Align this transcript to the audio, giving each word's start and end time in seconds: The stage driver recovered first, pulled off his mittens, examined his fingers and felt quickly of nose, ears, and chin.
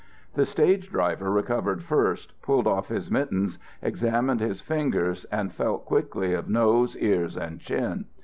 The 0.33 0.47
stage 0.47 0.89
driver 0.89 1.29
recovered 1.29 1.83
first, 1.83 2.33
pulled 2.41 2.65
off 2.65 2.87
his 2.87 3.11
mittens, 3.11 3.59
examined 3.83 4.39
his 4.39 4.59
fingers 4.59 5.25
and 5.25 5.53
felt 5.53 5.85
quickly 5.85 6.33
of 6.33 6.49
nose, 6.49 6.97
ears, 6.97 7.37
and 7.37 7.59
chin. 7.59 8.05